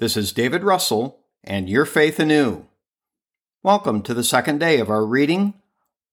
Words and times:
This 0.00 0.16
is 0.16 0.32
David 0.32 0.64
Russell 0.64 1.20
and 1.44 1.68
Your 1.68 1.84
Faith 1.84 2.18
Anew. 2.18 2.64
Welcome 3.62 4.00
to 4.04 4.14
the 4.14 4.24
second 4.24 4.58
day 4.58 4.80
of 4.80 4.88
our 4.88 5.04
reading 5.04 5.52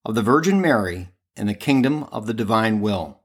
of 0.04 0.14
the 0.14 0.22
Virgin 0.22 0.60
Mary 0.60 1.08
in 1.38 1.48
the 1.48 1.54
Kingdom 1.54 2.04
of 2.12 2.28
the 2.28 2.34
Divine 2.34 2.82
Will. 2.82 3.22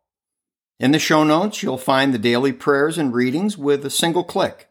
In 0.79 0.93
the 0.93 1.01
show 1.01 1.25
notes, 1.25 1.65
you'll 1.65 1.79
find 1.79 2.15
the 2.15 2.19
daily 2.19 2.53
prayers 2.53 2.97
and 2.97 3.13
readings 3.13 3.59
with 3.59 3.85
a 3.85 3.91
single 3.91 4.23
click. 4.23 4.69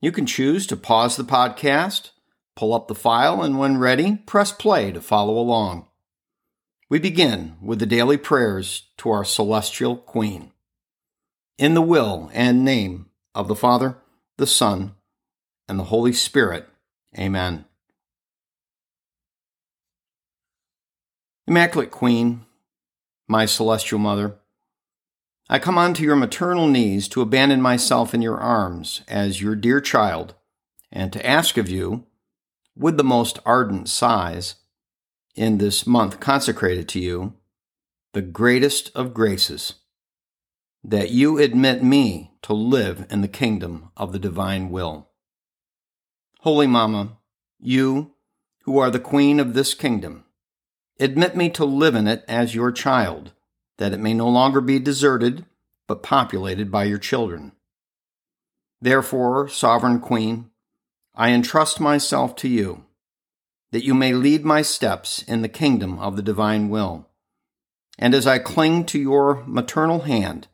You 0.00 0.12
can 0.12 0.24
choose 0.24 0.66
to 0.68 0.78
pause 0.78 1.18
the 1.18 1.24
podcast, 1.24 2.12
pull 2.54 2.72
up 2.72 2.88
the 2.88 2.94
file, 2.94 3.42
and 3.42 3.58
when 3.58 3.76
ready, 3.76 4.16
press 4.24 4.50
play 4.50 4.92
to 4.92 5.02
follow 5.02 5.36
along. 5.36 5.88
We 6.88 7.00
begin 7.00 7.56
with 7.60 7.80
the 7.80 7.86
daily 7.86 8.16
prayers 8.16 8.84
to 8.96 9.10
our 9.10 9.26
celestial 9.26 9.98
Queen. 9.98 10.52
In 11.58 11.74
the 11.74 11.82
will 11.82 12.30
and 12.32 12.64
name 12.64 13.10
of 13.34 13.46
the 13.46 13.54
Father, 13.54 13.98
the 14.38 14.46
Son, 14.46 14.94
and 15.68 15.78
the 15.78 15.84
Holy 15.84 16.12
Spirit. 16.12 16.68
Amen. 17.18 17.64
Immaculate 21.46 21.90
Queen, 21.90 22.44
my 23.28 23.46
celestial 23.46 23.98
Mother, 23.98 24.36
I 25.48 25.58
come 25.60 25.78
onto 25.78 26.02
your 26.02 26.16
maternal 26.16 26.66
knees 26.66 27.06
to 27.08 27.22
abandon 27.22 27.62
myself 27.62 28.12
in 28.12 28.20
your 28.20 28.38
arms 28.38 29.02
as 29.06 29.40
your 29.40 29.54
dear 29.54 29.80
child, 29.80 30.34
and 30.90 31.12
to 31.12 31.24
ask 31.24 31.56
of 31.56 31.68
you, 31.68 32.04
with 32.76 32.96
the 32.96 33.04
most 33.04 33.38
ardent 33.46 33.88
sighs, 33.88 34.56
in 35.36 35.58
this 35.58 35.86
month 35.86 36.18
consecrated 36.18 36.88
to 36.88 37.00
you, 37.00 37.34
the 38.12 38.22
greatest 38.22 38.90
of 38.94 39.14
graces, 39.14 39.74
that 40.88 41.10
you 41.10 41.36
admit 41.36 41.82
me 41.82 42.30
to 42.42 42.54
live 42.54 43.06
in 43.10 43.20
the 43.20 43.26
kingdom 43.26 43.90
of 43.96 44.12
the 44.12 44.20
divine 44.20 44.70
will. 44.70 45.08
Holy 46.42 46.68
Mama, 46.68 47.18
you, 47.58 48.12
who 48.62 48.78
are 48.78 48.90
the 48.90 49.00
queen 49.00 49.40
of 49.40 49.52
this 49.52 49.74
kingdom, 49.74 50.24
admit 51.00 51.34
me 51.34 51.50
to 51.50 51.64
live 51.64 51.96
in 51.96 52.06
it 52.06 52.24
as 52.28 52.54
your 52.54 52.70
child, 52.70 53.32
that 53.78 53.92
it 53.92 53.98
may 53.98 54.14
no 54.14 54.28
longer 54.28 54.60
be 54.60 54.78
deserted, 54.78 55.44
but 55.88 56.04
populated 56.04 56.70
by 56.70 56.84
your 56.84 56.98
children. 56.98 57.50
Therefore, 58.80 59.48
Sovereign 59.48 59.98
Queen, 59.98 60.50
I 61.16 61.30
entrust 61.30 61.80
myself 61.80 62.36
to 62.36 62.48
you, 62.48 62.84
that 63.72 63.84
you 63.84 63.92
may 63.92 64.12
lead 64.12 64.44
my 64.44 64.62
steps 64.62 65.24
in 65.24 65.42
the 65.42 65.48
kingdom 65.48 65.98
of 65.98 66.14
the 66.14 66.22
divine 66.22 66.68
will. 66.68 67.08
And 67.98 68.14
as 68.14 68.24
I 68.24 68.38
cling 68.38 68.84
to 68.86 69.00
your 69.00 69.42
maternal 69.46 70.02
hand, 70.02 70.46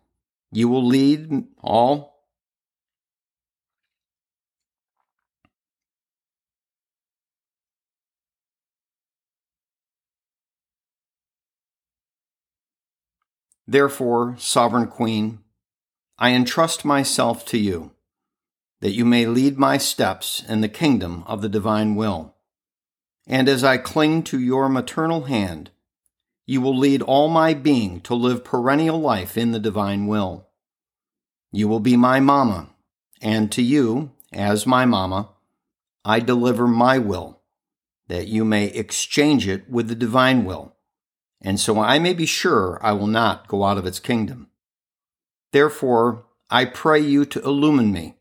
you 0.52 0.68
will 0.68 0.86
lead 0.86 1.44
all 1.60 2.12
Therefore, 13.66 14.36
Sovereign 14.38 14.88
Queen, 14.88 15.38
I 16.18 16.32
entrust 16.32 16.84
myself 16.84 17.46
to 17.46 17.58
you, 17.58 17.92
that 18.82 18.92
you 18.92 19.06
may 19.06 19.24
lead 19.24 19.56
my 19.56 19.78
steps 19.78 20.42
in 20.46 20.60
the 20.60 20.69
kingdom 20.69 21.24
of 21.26 21.40
the 21.40 21.48
divine 21.48 21.94
will. 21.94 22.34
And 23.26 23.48
as 23.48 23.64
I 23.64 23.78
cling 23.78 24.24
to 24.24 24.38
your 24.38 24.69
maternal 24.69 25.22
hand, 25.22 25.70
you 26.47 26.60
will 26.60 26.76
lead 26.76 27.03
all 27.03 27.28
my 27.28 27.54
being 27.54 28.00
to 28.03 28.14
live 28.14 28.44
perennial 28.44 29.00
life 29.00 29.36
in 29.36 29.53
the 29.53 29.60
divine 29.60 30.06
will. 30.06 30.48
You 31.50 31.69
will 31.69 31.80
be 31.80 31.97
my 31.97 32.20
mamma, 32.20 32.70
and 33.20 33.53
to 33.53 33.62
you, 33.62 34.12
as 34.32 34.66
my 34.66 34.84
mamma, 34.84 35.31
I 36.04 36.20
deliver 36.20 36.66
my 36.66 36.98
will, 36.98 37.41
that 38.08 38.26
you 38.26 38.44
may 38.44 38.66
exchange 38.66 39.47
it 39.47 39.70
with 39.70 39.88
the 39.88 39.94
divine 39.94 40.44
will 40.44 40.72
and 41.42 41.58
so 41.58 41.81
I 41.81 41.98
may 41.98 42.14
be 42.14 42.26
sure 42.26 42.78
I 42.82 42.92
will 42.92 43.08
not 43.08 43.48
go 43.48 43.64
out 43.64 43.76
of 43.76 43.86
its 43.86 43.98
kingdom. 43.98 44.48
Therefore, 45.50 46.25
I 46.48 46.64
pray 46.64 47.00
you 47.00 47.25
to 47.26 47.42
illumine 47.42 47.92
me 47.92 48.16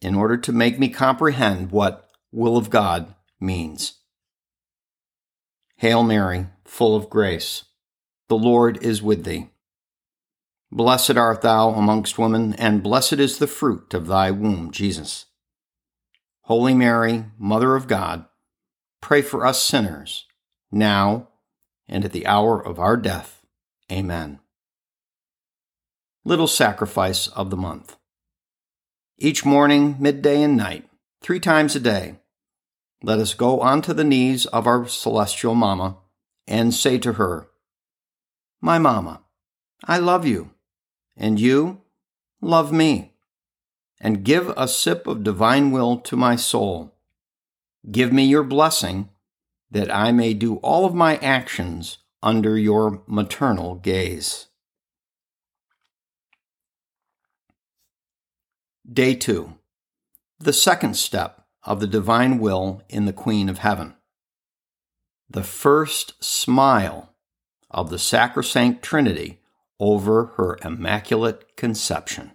in 0.00 0.14
order 0.14 0.36
to 0.36 0.52
make 0.52 0.78
me 0.78 0.88
comprehend 0.88 1.72
what 1.72 2.08
will 2.30 2.56
of 2.56 2.70
God 2.70 3.14
means. 3.40 3.94
Hail 5.76 6.02
Mary, 6.02 6.46
full 6.66 6.96
of 6.96 7.08
grace, 7.10 7.64
the 8.28 8.36
Lord 8.36 8.82
is 8.82 9.02
with 9.02 9.24
thee. 9.24 9.50
Blessed 10.70 11.16
art 11.16 11.42
thou 11.42 11.70
amongst 11.70 12.18
women, 12.18 12.52
and 12.54 12.82
blessed 12.82 13.14
is 13.14 13.38
the 13.38 13.46
fruit 13.46 13.94
of 13.94 14.06
thy 14.06 14.30
womb, 14.30 14.70
Jesus. 14.72 15.26
Holy 16.42 16.74
Mary, 16.74 17.24
Mother 17.38 17.76
of 17.76 17.86
God, 17.86 18.26
pray 19.00 19.22
for 19.22 19.46
us 19.46 19.62
sinners, 19.62 20.26
now 20.70 21.28
and 21.88 22.04
at 22.04 22.12
the 22.12 22.26
hour 22.26 22.60
of 22.60 22.78
our 22.78 22.96
death. 22.96 23.44
Amen. 23.90 24.40
Little 26.24 26.48
Sacrifice 26.48 27.28
of 27.28 27.50
the 27.50 27.56
Month. 27.56 27.96
Each 29.18 29.44
morning, 29.44 29.96
midday, 30.00 30.42
and 30.42 30.56
night, 30.56 30.88
three 31.22 31.40
times 31.40 31.76
a 31.76 31.80
day, 31.80 32.16
let 33.02 33.18
us 33.18 33.34
go 33.34 33.60
onto 33.60 33.92
the 33.92 34.04
knees 34.04 34.46
of 34.46 34.66
our 34.66 34.88
celestial 34.88 35.54
Mamma 35.54 35.98
and 36.46 36.74
say 36.74 36.98
to 36.98 37.14
her, 37.14 37.48
My 38.60 38.78
Mamma, 38.78 39.22
I 39.84 39.98
love 39.98 40.26
you, 40.26 40.50
and 41.16 41.40
you 41.40 41.82
love 42.40 42.72
me, 42.72 43.12
and 44.00 44.24
give 44.24 44.52
a 44.56 44.68
sip 44.68 45.06
of 45.06 45.24
divine 45.24 45.70
will 45.70 45.98
to 46.00 46.16
my 46.16 46.36
soul. 46.36 46.94
Give 47.90 48.12
me 48.12 48.24
your 48.24 48.44
blessing 48.44 49.10
that 49.70 49.94
I 49.94 50.12
may 50.12 50.34
do 50.34 50.56
all 50.56 50.84
of 50.84 50.94
my 50.94 51.16
actions 51.18 51.98
under 52.22 52.56
your 52.56 53.02
maternal 53.06 53.76
gaze. 53.76 54.46
Day 58.90 59.14
2. 59.14 59.52
The 60.38 60.52
second 60.52 60.96
step 60.96 61.44
of 61.64 61.80
the 61.80 61.88
divine 61.88 62.38
will 62.38 62.82
in 62.88 63.04
the 63.04 63.12
Queen 63.12 63.48
of 63.48 63.58
Heaven. 63.58 63.95
The 65.28 65.42
first 65.42 66.22
smile 66.22 67.12
of 67.68 67.90
the 67.90 67.98
Sacrosanct 67.98 68.82
Trinity 68.82 69.40
over 69.80 70.26
her 70.36 70.56
Immaculate 70.62 71.56
Conception. 71.56 72.30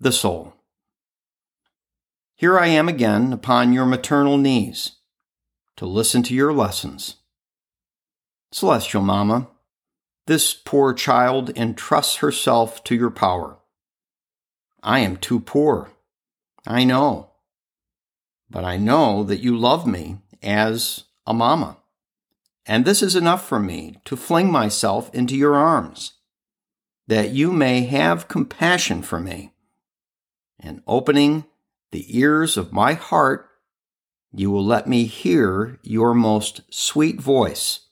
The 0.00 0.10
Soul. 0.10 0.54
Here 2.34 2.58
I 2.58 2.68
am 2.68 2.88
again 2.88 3.32
upon 3.34 3.74
your 3.74 3.84
maternal 3.84 4.38
knees 4.38 4.92
to 5.76 5.84
listen 5.84 6.22
to 6.24 6.34
your 6.34 6.52
lessons. 6.52 7.16
Celestial 8.50 9.02
Mama, 9.02 9.48
this 10.26 10.54
poor 10.54 10.94
child 10.94 11.50
entrusts 11.56 12.16
herself 12.16 12.82
to 12.84 12.94
your 12.94 13.10
power. 13.10 13.58
I 14.82 15.00
am 15.00 15.18
too 15.18 15.40
poor. 15.40 15.92
I 16.66 16.84
know. 16.84 17.32
But 18.50 18.64
I 18.64 18.78
know 18.78 19.22
that 19.24 19.40
you 19.40 19.56
love 19.56 19.86
me 19.86 20.21
as 20.42 21.04
a 21.26 21.34
mama. 21.34 21.78
And 22.66 22.84
this 22.84 23.02
is 23.02 23.16
enough 23.16 23.46
for 23.46 23.58
me 23.58 24.00
to 24.04 24.16
fling 24.16 24.50
myself 24.50 25.12
into 25.14 25.36
your 25.36 25.54
arms. 25.54 26.12
that 27.06 27.30
you 27.30 27.52
may 27.52 27.82
have 27.84 28.28
compassion 28.28 29.02
for 29.02 29.20
me, 29.20 29.52
and 30.58 30.82
opening 30.86 31.44
the 31.90 32.18
ears 32.18 32.56
of 32.56 32.72
my 32.72 32.94
heart, 32.94 33.48
you 34.32 34.50
will 34.50 34.64
let 34.64 34.88
me 34.88 35.04
hear 35.04 35.78
your 35.82 36.14
most 36.14 36.62
sweet 36.70 37.20
voice 37.20 37.88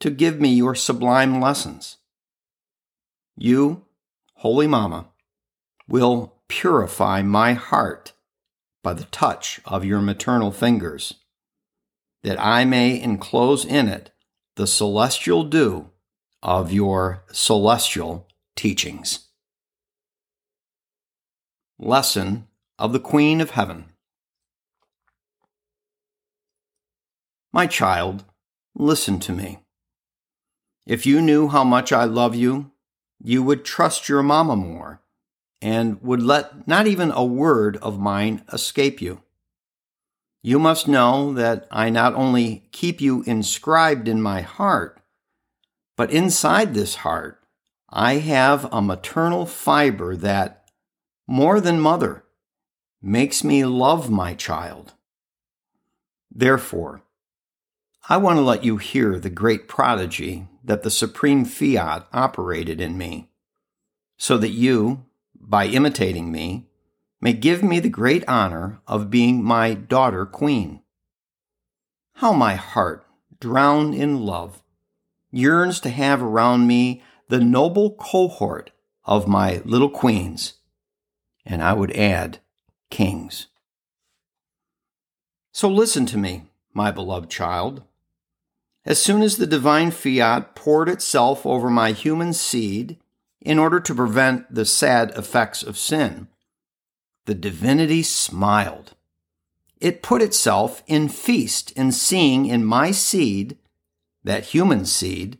to 0.00 0.10
give 0.10 0.40
me 0.40 0.50
your 0.50 0.74
sublime 0.74 1.40
lessons. 1.40 1.96
You, 3.36 3.86
Holy 4.34 4.66
Mama, 4.66 5.06
will 5.88 6.34
purify 6.48 7.22
my 7.22 7.54
heart 7.54 8.12
by 8.82 8.92
the 8.92 9.04
touch 9.04 9.60
of 9.64 9.84
your 9.84 10.00
maternal 10.02 10.50
fingers, 10.50 11.14
that 12.26 12.44
I 12.44 12.64
may 12.64 13.00
enclose 13.00 13.64
in 13.64 13.86
it 13.86 14.10
the 14.56 14.66
celestial 14.66 15.44
dew 15.44 15.90
of 16.42 16.72
your 16.72 17.22
celestial 17.30 18.26
teachings. 18.56 19.28
Lesson 21.78 22.48
of 22.80 22.92
the 22.92 22.98
Queen 22.98 23.40
of 23.40 23.50
Heaven. 23.50 23.90
My 27.52 27.68
child, 27.68 28.24
listen 28.74 29.20
to 29.20 29.32
me. 29.32 29.60
If 30.84 31.06
you 31.06 31.22
knew 31.22 31.46
how 31.46 31.62
much 31.62 31.92
I 31.92 32.06
love 32.06 32.34
you, 32.34 32.72
you 33.22 33.40
would 33.44 33.64
trust 33.64 34.08
your 34.08 34.24
mama 34.24 34.56
more 34.56 35.00
and 35.62 36.02
would 36.02 36.24
let 36.24 36.66
not 36.66 36.88
even 36.88 37.12
a 37.12 37.24
word 37.24 37.76
of 37.76 38.00
mine 38.00 38.42
escape 38.52 39.00
you. 39.00 39.22
You 40.46 40.60
must 40.60 40.86
know 40.86 41.32
that 41.32 41.66
I 41.72 41.90
not 41.90 42.14
only 42.14 42.68
keep 42.70 43.00
you 43.00 43.24
inscribed 43.24 44.06
in 44.06 44.22
my 44.22 44.42
heart, 44.42 45.00
but 45.96 46.12
inside 46.12 46.72
this 46.72 46.94
heart, 46.94 47.42
I 47.90 48.18
have 48.18 48.72
a 48.72 48.80
maternal 48.80 49.46
fiber 49.46 50.14
that, 50.14 50.70
more 51.26 51.60
than 51.60 51.80
mother, 51.80 52.22
makes 53.02 53.42
me 53.42 53.64
love 53.64 54.08
my 54.08 54.34
child. 54.34 54.92
Therefore, 56.30 57.02
I 58.08 58.16
want 58.18 58.36
to 58.36 58.42
let 58.42 58.62
you 58.62 58.76
hear 58.76 59.18
the 59.18 59.30
great 59.30 59.66
prodigy 59.66 60.46
that 60.62 60.84
the 60.84 60.92
supreme 60.92 61.44
fiat 61.44 62.06
operated 62.12 62.80
in 62.80 62.96
me, 62.96 63.30
so 64.16 64.38
that 64.38 64.50
you, 64.50 65.06
by 65.34 65.66
imitating 65.66 66.30
me, 66.30 66.65
may 67.20 67.32
give 67.32 67.62
me 67.62 67.80
the 67.80 67.88
great 67.88 68.24
honor 68.28 68.80
of 68.86 69.10
being 69.10 69.42
my 69.42 69.74
daughter 69.74 70.26
queen. 70.26 70.80
How 72.14 72.32
my 72.32 72.54
heart, 72.54 73.06
drowned 73.40 73.94
in 73.94 74.24
love, 74.24 74.62
yearns 75.30 75.80
to 75.80 75.90
have 75.90 76.22
around 76.22 76.66
me 76.66 77.02
the 77.28 77.40
noble 77.40 77.94
cohort 77.94 78.70
of 79.04 79.28
my 79.28 79.60
little 79.64 79.90
queens, 79.90 80.54
and 81.44 81.62
I 81.62 81.72
would 81.72 81.94
add, 81.96 82.38
kings. 82.90 83.48
So 85.52 85.68
listen 85.68 86.06
to 86.06 86.18
me, 86.18 86.42
my 86.72 86.90
beloved 86.90 87.30
child. 87.30 87.82
As 88.84 89.02
soon 89.02 89.22
as 89.22 89.36
the 89.36 89.46
divine 89.46 89.90
fiat 89.90 90.54
poured 90.54 90.88
itself 90.88 91.44
over 91.44 91.70
my 91.70 91.92
human 91.92 92.32
seed 92.32 92.98
in 93.40 93.58
order 93.58 93.80
to 93.80 93.94
prevent 93.94 94.54
the 94.54 94.64
sad 94.64 95.10
effects 95.16 95.62
of 95.62 95.76
sin, 95.78 96.28
the 97.26 97.34
divinity 97.34 98.02
smiled. 98.02 98.94
It 99.80 100.02
put 100.02 100.22
itself 100.22 100.82
in 100.86 101.08
feast 101.08 101.70
in 101.72 101.92
seeing 101.92 102.46
in 102.46 102.64
my 102.64 102.90
seed, 102.90 103.58
that 104.24 104.46
human 104.46 104.86
seed, 104.86 105.38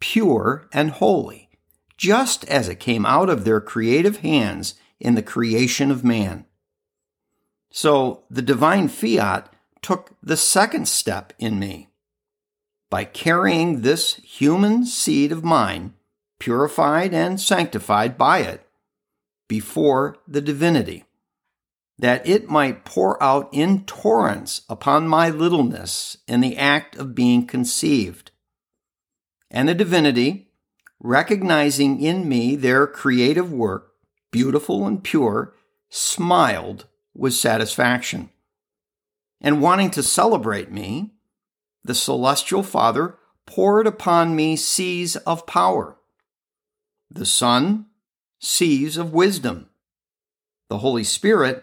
pure 0.00 0.68
and 0.72 0.90
holy, 0.90 1.50
just 1.96 2.44
as 2.46 2.68
it 2.68 2.80
came 2.80 3.04
out 3.04 3.28
of 3.28 3.44
their 3.44 3.60
creative 3.60 4.18
hands 4.18 4.74
in 4.98 5.14
the 5.14 5.22
creation 5.22 5.90
of 5.90 6.02
man. 6.02 6.46
So 7.70 8.24
the 8.30 8.42
divine 8.42 8.88
fiat 8.88 9.52
took 9.82 10.10
the 10.22 10.36
second 10.36 10.88
step 10.88 11.32
in 11.38 11.58
me 11.58 11.88
by 12.88 13.04
carrying 13.04 13.82
this 13.82 14.14
human 14.16 14.84
seed 14.84 15.30
of 15.30 15.44
mine, 15.44 15.94
purified 16.38 17.14
and 17.14 17.40
sanctified 17.40 18.18
by 18.18 18.40
it, 18.40 18.66
before 19.50 20.16
the 20.28 20.40
divinity, 20.40 21.02
that 21.98 22.24
it 22.24 22.48
might 22.48 22.84
pour 22.84 23.20
out 23.20 23.48
in 23.50 23.84
torrents 23.84 24.62
upon 24.68 25.08
my 25.08 25.28
littleness 25.28 26.18
in 26.28 26.40
the 26.40 26.56
act 26.56 26.94
of 26.94 27.16
being 27.16 27.44
conceived. 27.44 28.30
And 29.50 29.68
the 29.68 29.74
divinity, 29.74 30.52
recognizing 31.00 32.00
in 32.00 32.28
me 32.28 32.54
their 32.54 32.86
creative 32.86 33.52
work, 33.52 33.90
beautiful 34.30 34.86
and 34.86 35.02
pure, 35.02 35.52
smiled 35.88 36.86
with 37.12 37.34
satisfaction. 37.34 38.30
And 39.40 39.60
wanting 39.60 39.90
to 39.90 40.04
celebrate 40.04 40.70
me, 40.70 41.14
the 41.82 41.96
celestial 41.96 42.62
Father 42.62 43.18
poured 43.46 43.88
upon 43.88 44.36
me 44.36 44.54
seas 44.54 45.16
of 45.16 45.44
power. 45.44 45.96
The 47.10 47.26
Son, 47.26 47.86
seas 48.40 48.96
of 48.96 49.12
wisdom. 49.12 49.68
The 50.68 50.78
Holy 50.78 51.04
Spirit, 51.04 51.62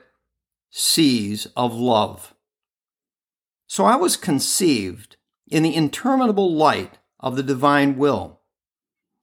seas 0.70 1.48
of 1.58 1.74
love. 1.74 2.36
So 3.66 3.84
I 3.84 3.96
was 3.96 4.16
conceived 4.16 5.18
in 5.48 5.64
the 5.64 5.76
interminable 5.76 6.54
light 6.54 7.00
of 7.20 7.36
the 7.36 7.44
divine 7.44 7.98
will. 7.98 8.42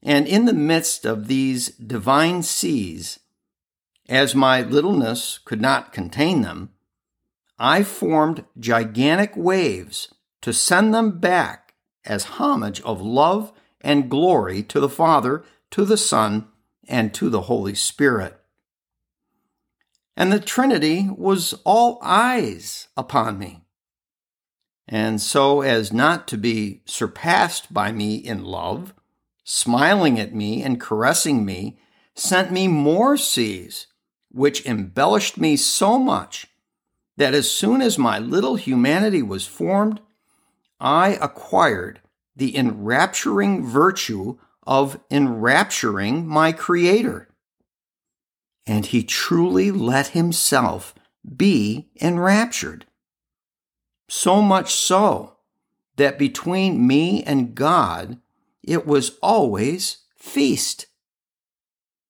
And 0.02 0.26
in 0.26 0.44
the 0.44 0.52
midst 0.52 1.06
of 1.06 1.28
these 1.28 1.68
divine 1.68 2.42
seas, 2.42 3.20
as 4.08 4.34
my 4.34 4.60
littleness 4.60 5.38
could 5.38 5.60
not 5.60 5.92
contain 5.92 6.42
them, 6.42 6.70
I 7.58 7.84
formed 7.84 8.44
gigantic 8.58 9.34
waves 9.36 10.12
to 10.42 10.52
send 10.52 10.92
them 10.92 11.20
back 11.20 11.74
as 12.04 12.24
homage 12.24 12.80
of 12.82 13.00
love 13.00 13.52
and 13.80 14.10
glory 14.10 14.62
to 14.64 14.80
the 14.80 14.88
Father, 14.88 15.44
to 15.70 15.84
the 15.84 15.96
Son, 15.96 16.48
and 16.88 17.12
to 17.14 17.28
the 17.28 17.42
Holy 17.42 17.75
Spirit. 17.75 18.40
And 20.16 20.32
the 20.32 20.40
Trinity 20.40 21.08
was 21.10 21.54
all 21.64 21.98
eyes 22.02 22.88
upon 22.96 23.38
me. 23.38 23.64
And 24.86 25.20
so 25.20 25.62
as 25.62 25.92
not 25.92 26.28
to 26.28 26.36
be 26.36 26.82
surpassed 26.84 27.72
by 27.72 27.90
me 27.90 28.16
in 28.16 28.44
love, 28.44 28.94
smiling 29.42 30.20
at 30.20 30.35
me 30.35 30.62
and 30.62 30.80
caressing 30.80 31.44
me, 31.44 31.78
sent 32.14 32.52
me 32.52 32.68
more 32.68 33.16
seas, 33.16 33.87
which 34.30 34.64
embellished 34.66 35.38
me 35.38 35.56
so 35.56 35.99
much 35.99 36.47
that 37.16 37.35
as 37.35 37.50
soon 37.50 37.80
as 37.80 37.99
my 37.99 38.18
little 38.18 38.56
humanity 38.56 39.23
was 39.23 39.47
formed, 39.47 40.00
I 40.80 41.18
acquired 41.20 42.00
the 42.37 42.56
enrapturing 42.56 43.64
virtue 43.64 44.38
of 44.66 45.00
enrapturing 45.11 46.26
my 46.26 46.52
Creator. 46.52 47.28
And 48.66 48.87
he 48.87 49.02
truly 49.02 49.71
let 49.71 50.09
himself 50.09 50.94
be 51.37 51.90
enraptured. 52.00 52.87
So 54.09 54.42
much 54.42 54.75
so 54.75 55.37
that 55.97 56.18
between 56.18 56.87
me 56.87 57.23
and 57.23 57.54
God, 57.54 58.18
it 58.62 58.87
was 58.87 59.18
always 59.23 59.99
feast. 60.16 60.87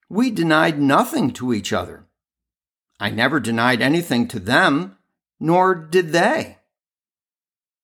We 0.08 0.30
denied 0.30 0.80
nothing 0.80 1.32
to 1.32 1.52
each 1.52 1.73
other. 1.73 2.06
I 3.00 3.11
never 3.11 3.40
denied 3.40 3.82
anything 3.82 4.28
to 4.28 4.38
them, 4.38 4.96
nor 5.40 5.75
did 5.75 6.12
they. 6.12 6.58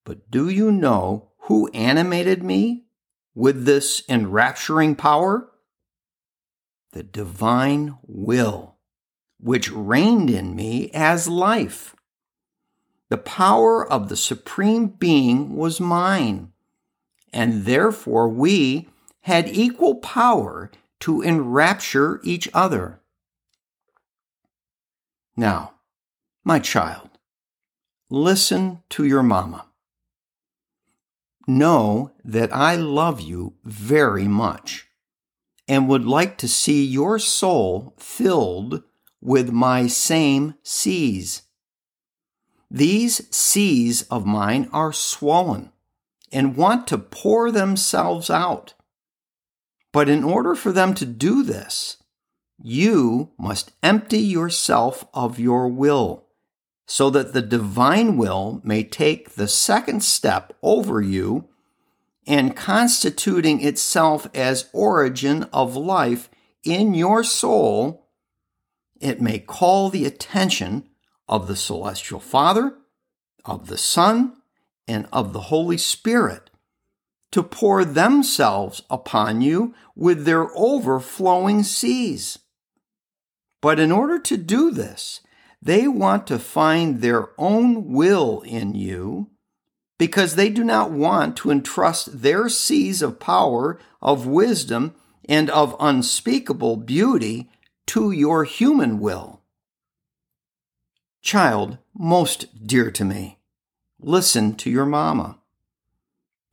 But 0.05 0.31
do 0.31 0.49
you 0.49 0.71
know 0.71 1.31
who 1.43 1.69
animated 1.69 2.43
me 2.43 2.85
with 3.35 3.65
this 3.65 4.03
enrapturing 4.09 4.97
power? 4.97 5.51
The 6.93 7.03
divine 7.03 7.97
will, 8.07 8.77
which 9.39 9.71
reigned 9.71 10.31
in 10.31 10.57
me 10.57 10.91
as 10.93 11.29
life. 11.29 11.95
The 13.09 13.19
power 13.19 13.87
of 13.87 14.09
the 14.09 14.17
Supreme 14.17 14.87
Being 14.87 15.57
was 15.57 15.81
mine, 15.81 16.53
and 17.33 17.65
therefore 17.65 18.29
we 18.29 18.89
had 19.23 19.49
equal 19.49 19.97
power 19.97 20.71
to 21.01 21.23
enrapture 21.23 22.21
each 22.23 22.49
other. 22.53 23.01
Now, 25.37 25.75
my 26.45 26.59
child, 26.59 27.11
listen 28.11 28.83
to 28.91 29.05
your 29.05 29.23
mama 29.23 29.70
know 31.47 32.13
that 32.25 32.55
I 32.55 32.77
love 32.77 33.21
you 33.21 33.55
very 33.65 34.29
much 34.29 34.87
and 35.67 35.89
would 35.89 36.05
like 36.05 36.37
to 36.39 36.49
see 36.49 36.85
your 36.85 37.19
soul 37.19 37.95
filled 37.99 38.83
with 39.21 39.51
my 39.51 39.87
same 39.87 40.55
seas. 40.63 41.43
These 42.71 43.35
seas 43.35 44.03
of 44.03 44.27
mine 44.27 44.69
are 44.73 44.93
swollen 44.93 45.73
and 46.33 46.57
want 46.57 46.87
to 46.89 46.99
pour 46.99 47.51
themselves 47.51 48.31
out. 48.31 48.75
But 49.93 50.09
in 50.09 50.23
order 50.23 50.55
for 50.55 50.71
them 50.71 50.95
to 50.95 51.05
do 51.05 51.43
this, 51.43 51.97
you 52.63 53.33
must 53.39 53.73
empty 53.83 54.19
yourself 54.19 55.07
of 55.13 55.39
your 55.39 55.69
will 55.69 56.27
so 56.93 57.09
that 57.09 57.33
the 57.33 57.41
divine 57.41 58.17
will 58.17 58.61
may 58.65 58.83
take 58.83 59.37
the 59.37 59.47
second 59.47 60.03
step 60.03 60.53
over 60.61 61.01
you 61.01 61.49
and 62.27 62.57
constituting 62.57 63.65
itself 63.65 64.27
as 64.35 64.69
origin 64.73 65.45
of 65.53 65.77
life 65.77 66.29
in 66.65 66.93
your 66.93 67.23
soul, 67.23 68.09
it 69.01 69.21
may 69.21 69.39
call 69.39 69.89
the 69.89 70.05
attention 70.05 70.89
of 71.29 71.47
the 71.47 71.55
celestial 71.55 72.19
Father, 72.19 72.75
of 73.45 73.69
the 73.69 73.79
Son, 73.79 74.33
and 74.89 75.07
of 75.13 75.33
the 75.33 75.43
Holy 75.43 75.79
Spirit 75.79 76.51
to 77.31 77.41
pour 77.41 77.85
themselves 77.85 78.83
upon 78.91 79.41
you 79.41 79.73
with 79.95 80.25
their 80.25 80.49
overflowing 80.57 81.63
seas. 81.63 82.41
But 83.61 83.79
in 83.79 83.93
order 83.93 84.19
to 84.19 84.37
do 84.37 84.73
this, 84.73 85.21
they 85.63 85.87
want 85.87 86.27
to 86.27 86.39
find 86.39 87.01
their 87.01 87.31
own 87.39 87.93
will 87.93 88.41
in 88.43 88.75
you 88.75 89.31
because 89.99 90.35
they 90.35 90.49
do 90.49 90.65
not 90.65 90.91
want 90.91 91.37
to 91.37 91.51
entrust 91.51 92.23
their 92.23 92.49
seas 92.49 93.03
of 93.03 93.21
power, 93.21 93.79
of 94.01 94.27
wisdom, 94.27 94.95
and 95.29 95.51
of 95.51 95.77
unspeakable 95.79 96.77
beauty 96.77 97.51
to 97.87 98.11
your 98.11 98.45
human 98.45 98.99
will. 98.99 99.43
Child, 101.21 101.77
most 101.95 102.67
dear 102.67 102.91
to 102.93 103.05
me, 103.05 103.39
listen 104.01 104.55
to 104.55 104.71
your 104.71 104.87
mama. 104.87 105.39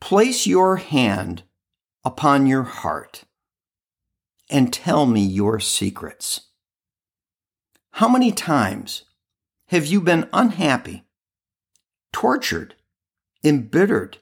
Place 0.01 0.45
your 0.45 0.75
hand 0.75 1.43
upon 2.03 2.47
your 2.47 2.63
heart 2.63 3.23
and 4.49 4.73
tell 4.73 5.05
me 5.05 5.21
your 5.21 5.61
secrets. 5.61 6.46
How 7.97 8.07
many 8.07 8.31
times 8.31 9.05
have 9.69 9.87
you 9.87 9.99
been 10.01 10.29
unhappy, 10.31 11.05
tortured, 12.13 12.75
embittered 13.43 14.19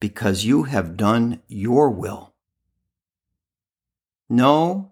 because 0.00 0.44
you 0.44 0.64
have 0.64 0.96
done 0.96 1.40
your 1.46 1.88
will? 1.88 2.34
Know 4.28 4.90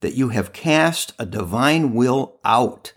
that 0.00 0.14
you 0.14 0.30
have 0.30 0.54
cast 0.54 1.12
a 1.18 1.26
divine 1.26 1.92
will 1.92 2.40
out 2.46 2.94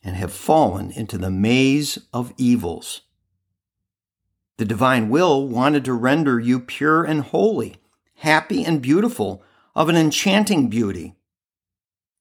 and 0.00 0.14
have 0.14 0.32
fallen 0.32 0.92
into 0.92 1.18
the 1.18 1.32
maze 1.32 1.98
of 2.12 2.32
evils. 2.36 3.00
The 4.58 4.64
divine 4.64 5.08
will 5.08 5.48
wanted 5.48 5.84
to 5.86 5.92
render 5.92 6.38
you 6.38 6.60
pure 6.60 7.02
and 7.02 7.20
holy, 7.20 7.78
happy 8.14 8.64
and 8.64 8.80
beautiful, 8.80 9.42
of 9.74 9.88
an 9.88 9.96
enchanting 9.96 10.68
beauty. 10.68 11.16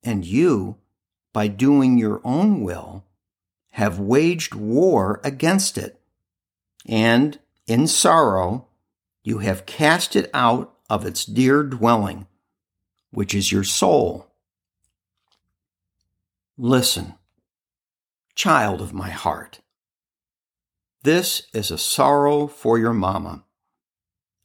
And 0.02 0.26
you 0.26 0.80
by 1.36 1.50
doing 1.50 1.98
your 1.98 2.22
own 2.24 2.62
will, 2.62 3.04
have 3.72 4.00
waged 4.00 4.56
war 4.56 5.20
against 5.22 5.78
it. 5.78 6.00
And 6.88 7.38
in 7.68 7.88
sorrow, 7.88 8.68
you 9.22 9.40
have 9.40 9.66
cast 9.66 10.16
it 10.16 10.30
out 10.34 10.74
of 10.90 11.06
its 11.06 11.26
dear 11.26 11.62
dwelling, 11.62 12.26
which 13.12 13.36
is 13.36 13.52
your 13.52 13.66
soul. 13.66 14.32
Listen, 16.58 17.16
child 18.34 18.80
of 18.80 18.94
my 18.94 19.10
heart. 19.10 19.60
This 21.04 21.48
is 21.54 21.70
a 21.70 21.78
sorrow 21.78 22.48
for 22.48 22.80
your 22.80 22.94
mamma. 22.94 23.44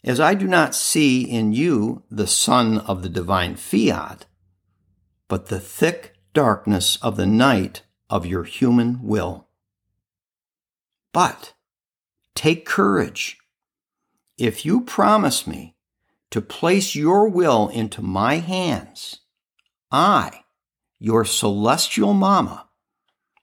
As 0.03 0.19
I 0.19 0.35
do 0.35 0.49
not 0.49 0.75
see 0.75 1.23
in 1.23 1.53
you 1.53 2.03
the 2.11 2.27
Sun 2.27 2.79
of 2.79 3.05
the 3.05 3.09
divine 3.09 3.55
fiat, 3.55 4.27
but 5.29 5.47
the 5.47 5.61
thick 5.61 6.17
darkness 6.33 6.99
of 7.03 7.17
the 7.17 7.27
night 7.27 7.83
of 8.09 8.27
your 8.27 8.45
human 8.45 9.01
will. 9.03 9.49
But 11.13 11.55
take 12.35 12.65
courage. 12.65 13.39
If 14.39 14.65
you 14.65 14.81
promise 14.83 15.47
me 15.47 15.77
to 16.31 16.41
place 16.41 16.95
your 16.95 17.29
will 17.29 17.69
into 17.69 18.03
my 18.03 18.37
hands, 18.37 19.21
I, 19.91 20.45
your 20.99 21.25
celestial 21.25 22.15
mamma, 22.15 22.69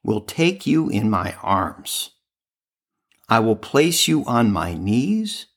will 0.03 0.21
take 0.21 0.65
you 0.65 0.89
in 0.89 1.09
my 1.09 1.35
arms. 1.43 2.11
I 3.27 3.39
will 3.39 3.57
place 3.57 4.07
you 4.07 4.23
on 4.25 4.51
my 4.53 4.73
knees, 4.73 5.47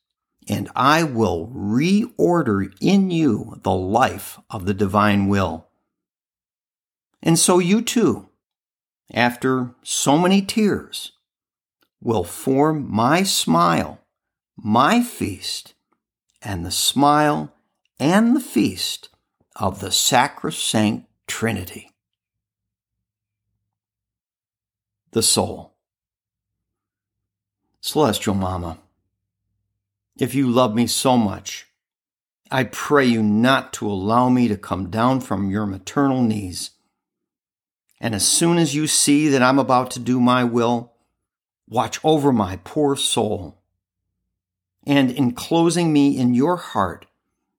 and 0.48 0.68
I 0.74 1.04
will 1.04 1.46
reorder 1.54 2.74
in 2.80 3.12
you 3.12 3.60
the 3.62 3.74
life 3.74 4.40
of 4.50 4.66
the 4.66 4.74
divine 4.74 5.28
will. 5.28 5.69
And 7.22 7.38
so 7.38 7.58
you 7.58 7.82
too, 7.82 8.28
after 9.12 9.74
so 9.82 10.16
many 10.16 10.42
tears, 10.42 11.12
will 12.00 12.24
form 12.24 12.90
my 12.90 13.22
smile, 13.22 14.00
my 14.56 15.02
feast, 15.02 15.74
and 16.40 16.64
the 16.64 16.70
smile 16.70 17.52
and 17.98 18.34
the 18.34 18.40
feast 18.40 19.10
of 19.56 19.80
the 19.80 19.92
sacrosanct 19.92 21.06
Trinity. 21.26 21.90
The 25.12 25.22
Soul. 25.22 25.74
Celestial 27.80 28.34
Mama, 28.34 28.78
if 30.18 30.34
you 30.34 30.48
love 30.48 30.74
me 30.74 30.86
so 30.86 31.16
much, 31.16 31.66
I 32.50 32.64
pray 32.64 33.06
you 33.06 33.22
not 33.22 33.72
to 33.74 33.88
allow 33.88 34.28
me 34.28 34.48
to 34.48 34.56
come 34.56 34.90
down 34.90 35.20
from 35.20 35.50
your 35.50 35.66
maternal 35.66 36.22
knees 36.22 36.70
and 38.00 38.14
as 38.14 38.26
soon 38.26 38.56
as 38.56 38.74
you 38.74 38.86
see 38.86 39.28
that 39.28 39.42
I'm 39.42 39.58
about 39.58 39.90
to 39.92 39.98
do 39.98 40.18
my 40.18 40.42
will, 40.42 40.92
watch 41.68 42.00
over 42.02 42.32
my 42.32 42.56
poor 42.64 42.96
soul. 42.96 43.58
And 44.86 45.10
enclosing 45.10 45.92
me 45.92 46.16
in 46.16 46.32
your 46.32 46.56
heart, 46.56 47.04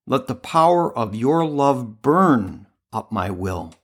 let 0.07 0.25
the 0.25 0.35
power 0.35 0.91
of 0.97 1.15
your 1.15 1.45
love 1.45 2.01
burn 2.01 2.65
up 2.91 3.11
my 3.11 3.29
will. 3.29 3.75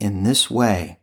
In 0.00 0.22
this 0.22 0.50
way, 0.50 1.00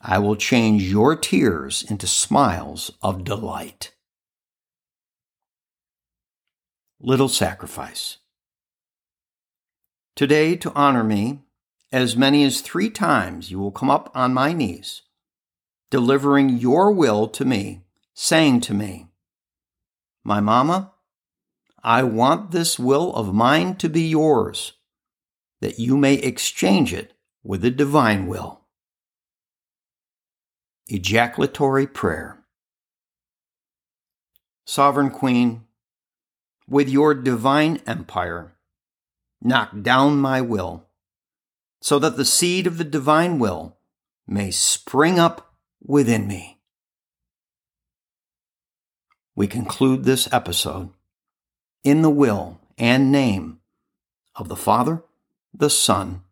I 0.00 0.18
will 0.18 0.36
change 0.36 0.84
your 0.84 1.14
tears 1.14 1.82
into 1.82 2.06
smiles 2.06 2.90
of 3.02 3.24
delight. 3.24 3.92
Little 7.00 7.28
Sacrifice. 7.28 8.18
Today, 10.16 10.56
to 10.56 10.72
honor 10.74 11.04
me, 11.04 11.40
as 11.90 12.16
many 12.16 12.44
as 12.44 12.60
three 12.60 12.90
times 12.90 13.50
you 13.50 13.58
will 13.58 13.70
come 13.70 13.90
up 13.90 14.10
on 14.14 14.34
my 14.34 14.52
knees, 14.52 15.02
delivering 15.90 16.50
your 16.50 16.92
will 16.92 17.28
to 17.28 17.44
me, 17.44 17.82
saying 18.14 18.60
to 18.60 18.74
me, 18.74 19.06
My 20.22 20.40
mamma, 20.40 20.92
I 21.82 22.02
want 22.02 22.50
this 22.50 22.78
will 22.78 23.14
of 23.14 23.32
mine 23.32 23.76
to 23.76 23.88
be 23.88 24.02
yours, 24.02 24.74
that 25.60 25.78
you 25.78 25.96
may 25.96 26.14
exchange 26.14 26.92
it 26.92 27.14
with 27.42 27.62
the 27.62 27.70
divine 27.70 28.26
will. 28.26 28.60
Ejaculatory 30.88 31.86
Prayer 31.86 32.44
Sovereign 34.66 35.10
Queen, 35.10 35.64
with 36.68 36.90
your 36.90 37.14
divine 37.14 37.80
empire, 37.86 38.52
knock 39.40 39.70
down 39.80 40.18
my 40.18 40.42
will 40.42 40.87
so 41.80 41.98
that 41.98 42.16
the 42.16 42.24
seed 42.24 42.66
of 42.66 42.78
the 42.78 42.84
divine 42.84 43.38
will 43.38 43.76
may 44.26 44.50
spring 44.50 45.18
up 45.18 45.54
within 45.82 46.26
me. 46.26 46.58
We 49.34 49.46
conclude 49.46 50.04
this 50.04 50.28
episode 50.32 50.90
in 51.84 52.02
the 52.02 52.10
will 52.10 52.60
and 52.76 53.12
name 53.12 53.60
of 54.34 54.48
the 54.48 54.56
Father, 54.56 55.04
the 55.54 55.70
Son, 55.70 56.22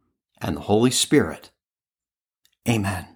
and 0.40 0.56
the 0.56 0.62
Holy 0.62 0.90
Spirit. 0.90 1.50
Amen. 2.68 3.15